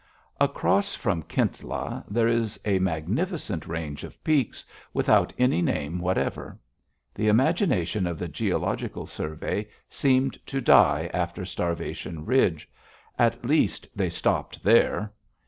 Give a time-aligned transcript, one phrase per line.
[0.39, 6.57] Across from Kintla, there is a magnificent range of peaks without any name whatever.
[7.13, 12.67] The imagination of the Geological Survey seemed to die after Starvation Ridge;
[13.19, 15.13] at least, they stopped there.